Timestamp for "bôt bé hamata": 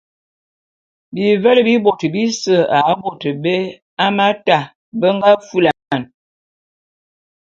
3.01-4.59